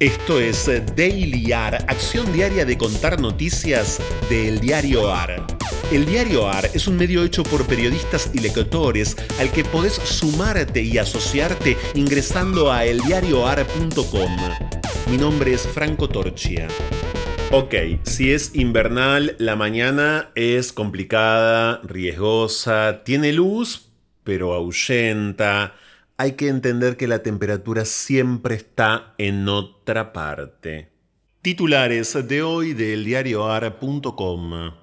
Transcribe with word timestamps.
Esto 0.00 0.40
es 0.40 0.64
Daily 0.96 1.52
AR, 1.52 1.74
acción 1.86 2.32
diaria 2.32 2.64
de 2.64 2.78
contar 2.78 3.20
noticias 3.20 4.00
del 4.30 4.58
diario 4.58 5.12
AR. 5.12 5.46
El 5.92 6.06
diario 6.06 6.48
AR 6.48 6.70
es 6.72 6.88
un 6.88 6.96
medio 6.96 7.22
hecho 7.22 7.42
por 7.42 7.66
periodistas 7.66 8.30
y 8.32 8.38
lectores 8.38 9.14
al 9.38 9.52
que 9.52 9.62
podés 9.62 9.92
sumarte 9.92 10.80
y 10.80 10.96
asociarte 10.96 11.76
ingresando 11.92 12.72
a 12.72 12.86
eldiarioar.com. 12.86 14.36
Mi 15.10 15.18
nombre 15.18 15.52
es 15.52 15.68
Franco 15.68 16.08
Torchia. 16.08 16.66
Ok, 17.50 17.74
si 18.04 18.32
es 18.32 18.54
invernal, 18.54 19.36
la 19.38 19.54
mañana 19.54 20.30
es 20.34 20.72
complicada, 20.72 21.82
riesgosa, 21.84 23.02
tiene 23.04 23.34
luz, 23.34 23.90
pero 24.24 24.54
ahuyenta 24.54 25.74
hay 26.20 26.32
que 26.32 26.48
entender 26.48 26.98
que 26.98 27.08
la 27.08 27.22
temperatura 27.22 27.86
siempre 27.86 28.54
está 28.54 29.14
en 29.16 29.48
otra 29.48 30.12
parte. 30.12 30.90
Titulares 31.40 32.28
de 32.28 32.42
hoy 32.42 32.74
del 32.74 33.06
diarioar.com. 33.06 34.74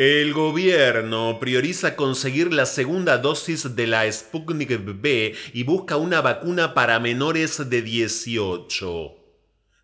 El 0.00 0.34
gobierno 0.34 1.38
prioriza 1.38 1.94
conseguir 1.94 2.52
la 2.52 2.66
segunda 2.66 3.18
dosis 3.18 3.76
de 3.76 3.86
la 3.86 4.10
Sputnik 4.10 4.80
B 5.00 5.36
y 5.52 5.62
busca 5.62 5.96
una 5.96 6.20
vacuna 6.20 6.74
para 6.74 6.98
menores 6.98 7.70
de 7.70 7.80
18. 7.80 9.14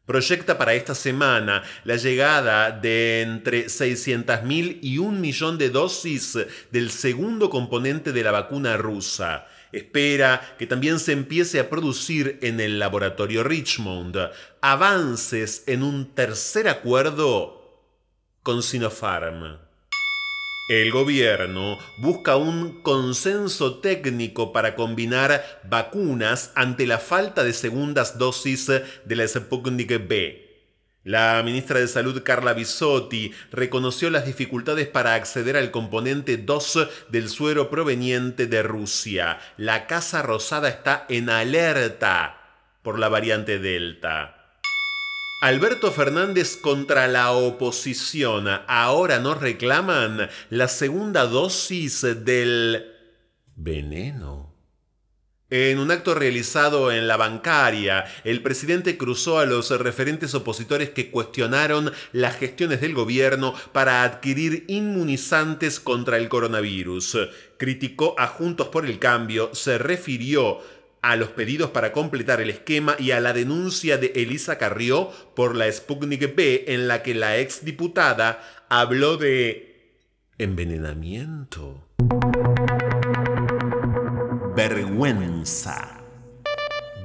Proyecta 0.05 0.59
para 0.59 0.75
esta 0.75 0.97
semana 0.97 1.63
la 1.85 1.95
llegada 1.95 2.73
de 2.73 3.23
entre 3.23 3.67
600.000 3.67 4.81
y 4.83 4.99
un 4.99 5.21
millón 5.21 5.59
de 5.59 5.71
dosis 5.71 6.37
del 6.73 6.91
segundo 6.91 7.51
componente 7.51 8.11
de 8.11 8.25
la 8.25 8.33
vacuna 8.33 8.77
rusa 8.77 9.47
espera 9.77 10.57
que 10.59 10.67
también 10.67 10.99
se 10.99 11.13
empiece 11.13 11.61
a 11.61 11.71
producir 11.71 12.39
en 12.43 12.61
el 12.61 12.79
laboratorio 12.79 13.43
Richmond 13.43 14.17
avances 14.61 15.65
en 15.67 15.83
un 15.83 16.15
tercer 16.15 16.69
acuerdo 16.69 17.83
con 18.43 18.63
Sinopharm. 18.63 19.59
El 20.69 20.91
gobierno 20.93 21.79
busca 21.99 22.37
un 22.37 22.81
consenso 22.81 23.81
técnico 23.81 24.51
para 24.53 24.75
combinar 24.75 25.61
vacunas 25.65 26.53
ante 26.55 26.87
la 26.87 26.99
falta 26.99 27.45
de 27.45 27.53
segundas 27.53 28.19
dosis 28.19 28.69
de 28.69 29.17
la 29.17 29.29
Sputnik 29.29 30.09
B. 30.09 30.44
La 31.05 31.43
ministra 31.45 31.81
de 31.81 31.87
Salud 31.87 32.23
Carla 32.23 32.55
Bisotti 32.55 33.31
reconoció 33.53 34.09
las 34.09 34.25
dificultades 34.25 34.89
para 34.89 35.13
acceder 35.13 35.55
al 35.55 35.71
componente 35.71 36.39
2 36.39 36.89
del 37.11 37.29
suero 37.29 37.69
proveniente 37.69 38.47
de 38.47 38.63
Rusia. 38.63 39.39
La 39.59 39.87
Casa 39.87 40.23
Rosada 40.23 40.71
está 40.71 41.05
en 41.11 41.29
alerta 41.29 42.41
por 42.83 42.99
la 42.99 43.11
variante 43.11 43.59
Delta. 43.59 44.45
Alberto 45.43 45.93
Fernández 45.93 46.57
contra 46.57 47.07
la 47.07 47.33
oposición. 47.33 48.47
Ahora 48.67 49.19
no 49.19 49.35
reclaman 49.35 50.31
la 50.49 50.69
segunda 50.69 51.27
dosis 51.27 52.01
del 52.25 52.95
veneno. 53.55 54.54
En 55.57 55.79
un 55.79 55.93
acto 55.93 56.17
realizado 56.17 56.91
en 56.91 57.07
la 57.07 57.17
bancaria, 57.17 58.07
el 58.25 58.43
presidente 58.43 58.99
cruzó 58.99 59.39
a 59.39 59.47
los 59.47 59.71
referentes 59.71 60.35
opositores 60.35 60.91
que 60.91 61.13
cuestionaron 61.13 61.93
las 62.11 62.37
gestiones 62.37 62.81
del 62.81 62.93
gobierno 62.93 63.55
para 63.71 64.03
adquirir 64.03 64.65
inmunizantes 64.67 65.79
contra 65.79 66.17
el 66.17 66.29
coronavirus. 66.29 67.19
Criticó 67.57 68.17
a 68.19 68.27
Juntos 68.27 68.67
por 68.67 68.85
el 68.85 68.99
Cambio, 68.99 69.55
se 69.55 69.79
refirió 69.79 70.59
a 71.03 71.15
los 71.15 71.29
pedidos 71.29 71.71
para 71.71 71.93
completar 71.93 72.41
el 72.41 72.51
esquema 72.51 72.97
y 72.99 73.13
a 73.13 73.21
la 73.21 73.33
denuncia 73.33 73.97
de 73.97 74.11
Elisa 74.17 74.59
Carrió 74.59 75.13
por 75.37 75.55
la 75.55 75.71
Sputnik 75.71 76.35
B 76.35 76.65
en 76.67 76.89
la 76.89 77.05
que 77.05 77.15
la 77.15 77.39
exdiputada 77.39 78.43
habló 78.69 79.19
de 79.19 80.01
envenenamiento 80.37 81.87
vergüenza. 84.55 86.01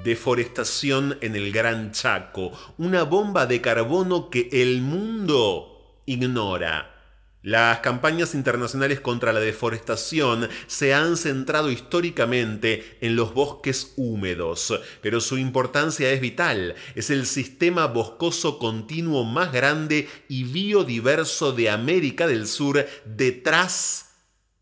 Deforestación 0.04 1.18
en 1.22 1.36
el 1.36 1.52
Gran 1.52 1.92
Chaco, 1.92 2.52
una 2.78 3.04
bomba 3.04 3.48
de 3.48 3.60
carbono 3.60 4.30
que 4.30 4.50
el 4.52 4.82
mundo 4.82 6.04
ignora. 6.06 6.96
Las 7.42 7.80
campañas 7.80 8.36
internacionales 8.36 9.00
contra 9.00 9.34
la 9.34 9.40
deforestación 9.40 10.48
se 10.68 10.94
han 10.94 11.18
centrado 11.18 11.72
históricamente 11.72 12.98
en 13.02 13.16
los 13.16 13.34
bosques 13.34 13.94
húmedos, 13.96 14.80
pero 15.02 15.20
su 15.20 15.40
importancia 15.40 16.12
es 16.12 16.22
vital. 16.22 16.76
Es 16.94 17.10
el 17.10 17.26
sistema 17.26 17.88
boscoso 17.88 18.60
continuo 18.60 19.24
más 19.24 19.52
grande 19.52 20.08
y 20.28 20.44
biodiverso 20.44 21.52
de 21.54 21.72
América 21.72 22.28
del 22.28 22.46
Sur 22.46 22.86
detrás 23.06 24.12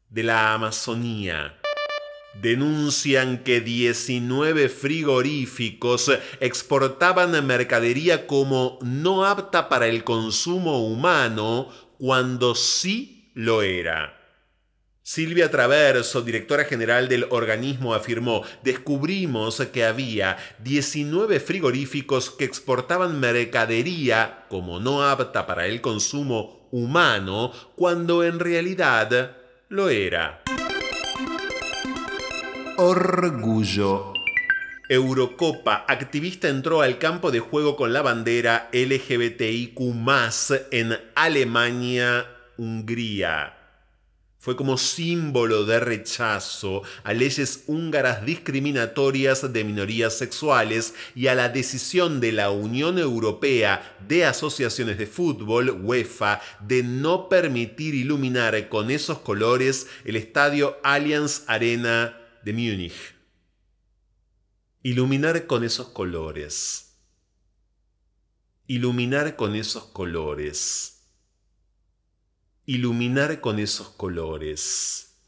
de 0.09 0.23
la 0.23 0.53
Amazonía 0.53 1.56
denuncian 2.41 3.43
que 3.43 3.61
19 3.61 4.69
frigoríficos 4.69 6.11
exportaban 6.39 7.45
mercadería 7.45 8.27
como 8.27 8.79
no 8.81 9.25
apta 9.25 9.69
para 9.69 9.87
el 9.87 10.03
consumo 10.03 10.85
humano 10.85 11.69
cuando 11.97 12.55
sí 12.55 13.31
lo 13.33 13.61
era. 13.61 14.13
Silvia 15.01 15.49
Traverso, 15.49 16.21
directora 16.21 16.65
general 16.65 17.07
del 17.07 17.27
organismo, 17.29 17.93
afirmó, 17.93 18.43
descubrimos 18.61 19.61
que 19.71 19.85
había 19.85 20.37
19 20.59 21.39
frigoríficos 21.39 22.29
que 22.29 22.43
exportaban 22.43 23.17
mercadería 23.17 24.45
como 24.49 24.81
no 24.81 25.03
apta 25.07 25.47
para 25.47 25.65
el 25.65 25.79
consumo 25.79 26.67
humano, 26.71 27.53
cuando 27.77 28.25
en 28.25 28.37
realidad 28.37 29.37
lo 29.69 29.87
era. 29.87 30.43
Orgullo. 32.79 34.13
Eurocopa, 34.87 35.83
activista 35.87 36.47
entró 36.47 36.83
al 36.83 36.99
campo 36.99 37.31
de 37.31 37.39
juego 37.39 37.75
con 37.75 37.91
la 37.91 38.03
bandera 38.03 38.69
LGBTIQ 38.71 39.79
en 40.69 40.95
Alemania, 41.15 42.27
Hungría. 42.55 43.57
Fue 44.37 44.55
como 44.55 44.77
símbolo 44.77 45.65
de 45.65 45.79
rechazo 45.79 46.83
a 47.03 47.13
leyes 47.13 47.63
húngaras 47.65 48.23
discriminatorias 48.23 49.51
de 49.51 49.63
minorías 49.63 50.15
sexuales 50.15 50.93
y 51.15 51.27
a 51.27 51.33
la 51.35 51.49
decisión 51.49 52.19
de 52.19 52.31
la 52.31 52.51
Unión 52.51 52.99
Europea 52.99 53.97
de 54.07 54.23
Asociaciones 54.25 54.99
de 54.99 55.07
Fútbol, 55.07 55.71
UEFA, 55.81 56.41
de 56.59 56.83
no 56.83 57.27
permitir 57.27 57.95
iluminar 57.95 58.69
con 58.69 58.91
esos 58.91 59.17
colores 59.17 59.87
el 60.05 60.15
estadio 60.15 60.77
Allianz 60.83 61.41
Arena 61.47 62.26
de 62.43 62.53
Múnich. 62.53 63.15
Iluminar 64.83 65.47
con 65.47 65.63
esos 65.63 65.87
colores. 65.87 66.99
Iluminar 68.67 69.35
con 69.35 69.55
esos 69.55 69.83
colores. 69.85 71.03
Iluminar 72.65 73.41
con 73.41 73.59
esos 73.59 73.89
colores. 73.89 75.21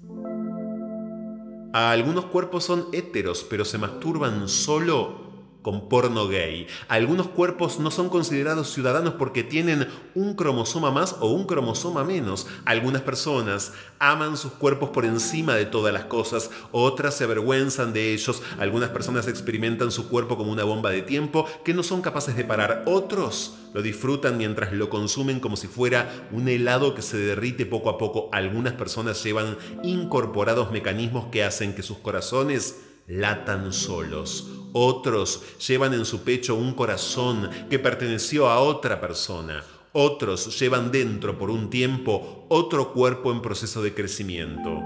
A 1.74 1.92
algunos 1.92 2.26
cuerpos 2.26 2.64
son 2.66 2.88
héteros, 2.94 3.46
pero 3.50 3.64
se 3.66 3.78
masturban 3.78 4.50
solo 4.50 5.29
con 5.62 5.90
porno 5.90 6.28
gay. 6.28 6.68
Algunos 6.88 7.28
cuerpos 7.28 7.80
no 7.80 7.92
son 7.92 8.10
considerados 8.10 8.72
ciudadanos 8.72 9.16
porque 9.16 9.44
tienen 9.44 9.88
un 10.16 10.36
cromosoma 10.36 10.92
más 10.92 11.18
o 11.20 11.32
un 11.32 11.46
cromosoma 11.46 12.04
menos. 12.04 12.48
Algunas 12.66 13.02
personas 13.02 13.74
aman 14.00 14.38
sus 14.38 14.54
cuerpos 14.54 14.90
por 14.90 15.06
encima 15.06 15.56
de 15.56 15.66
todas 15.66 15.94
las 15.94 16.06
cosas, 16.06 16.50
otras 16.72 17.16
se 17.16 17.26
avergüenzan 17.26 17.94
de 17.94 18.14
ellos, 18.14 18.42
algunas 18.58 18.90
personas 18.90 19.28
experimentan 19.28 19.92
su 19.92 20.08
cuerpo 20.08 20.38
como 20.38 20.52
una 20.52 20.64
bomba 20.64 20.90
de 20.90 21.02
tiempo 21.02 21.46
que 21.66 21.74
no 21.74 21.84
son 21.84 22.02
capaces 22.02 22.36
de 22.36 22.46
parar, 22.46 22.84
otros 22.86 23.56
lo 23.74 23.82
disfrutan 23.82 24.38
mientras 24.38 24.74
lo 24.74 24.90
consumen 24.90 25.40
como 25.40 25.58
si 25.58 25.68
fuera 25.68 26.28
un 26.32 26.48
helado 26.48 26.96
que 26.96 27.02
se 27.02 27.18
derrite 27.18 27.66
poco 27.66 27.90
a 27.90 27.98
poco. 27.98 28.30
Algunas 28.32 28.74
personas 28.74 29.24
llevan 29.24 29.58
incorporados 29.84 30.72
mecanismos 30.72 31.28
que 31.32 31.44
hacen 31.44 31.76
que 31.76 31.84
sus 31.84 31.98
corazones 31.98 32.82
latan 33.08 33.74
solos. 33.74 34.59
Otros 34.74 35.44
llevan 35.68 35.94
en 35.94 36.06
su 36.06 36.24
pecho 36.24 36.56
un 36.56 36.74
corazón 36.74 37.50
que 37.70 37.80
perteneció 37.80 38.50
a 38.50 38.60
otra 38.60 39.02
persona. 39.02 39.64
Otros 39.92 40.60
llevan 40.60 40.92
dentro 40.92 41.38
por 41.38 41.50
un 41.50 41.70
tiempo 41.70 42.46
otro 42.50 42.94
cuerpo 42.94 43.32
en 43.32 43.42
proceso 43.42 43.82
de 43.82 43.94
crecimiento. 43.94 44.84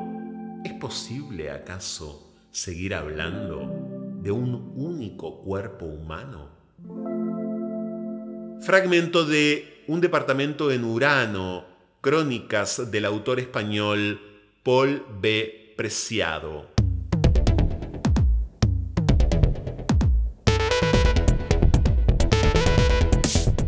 ¿Es 0.63 0.73
posible 0.73 1.51
acaso 1.51 2.31
seguir 2.51 2.95
hablando 2.95 3.69
de 4.21 4.31
un 4.31 4.71
único 4.75 5.39
cuerpo 5.39 5.85
humano? 5.85 6.47
Fragmento 8.61 9.25
de 9.25 9.83
Un 9.87 9.99
departamento 9.99 10.71
en 10.71 10.85
Urano, 10.85 11.65
crónicas 11.99 12.89
del 12.89 13.03
autor 13.03 13.41
español 13.41 14.21
Paul 14.63 15.03
B. 15.19 15.73
Preciado. 15.75 16.72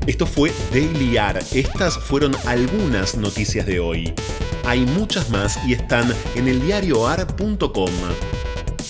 Esto 0.07 0.25
fue 0.27 0.53
Daily 0.71 1.17
AR. 1.17 1.39
Estas 1.51 1.97
fueron 1.97 2.35
algunas 2.45 3.15
noticias 3.15 3.65
de 3.65 3.79
hoy. 3.79 4.13
Hay 4.63 4.85
muchas 4.85 5.31
más 5.31 5.57
y 5.65 5.73
están 5.73 6.13
en 6.35 6.47
eldiarioar.com. 6.47 7.89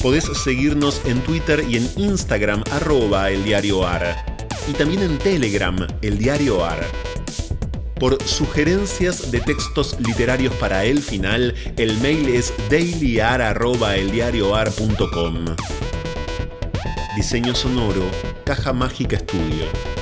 Podés 0.01 0.25
seguirnos 0.43 1.01
en 1.05 1.21
Twitter 1.21 1.63
y 1.69 1.77
en 1.77 1.89
Instagram 1.95 2.65
arroba 2.71 3.31
eldiarioar. 3.31 4.25
Y 4.67 4.73
también 4.73 5.03
en 5.03 5.17
Telegram, 5.17 5.87
el 6.01 6.17
diario 6.17 6.65
AR. 6.65 6.85
Por 7.99 8.21
sugerencias 8.23 9.31
de 9.31 9.39
textos 9.39 9.95
literarios 10.01 10.53
para 10.55 10.83
el 10.83 10.99
final, 10.99 11.55
el 11.77 11.97
mail 11.99 12.27
es 12.27 12.53
dailyar.eldiarioar.com. 12.69 15.45
Diseño 17.15 17.55
sonoro, 17.55 18.03
Caja 18.43 18.73
Mágica 18.73 19.15
Estudio. 19.15 19.94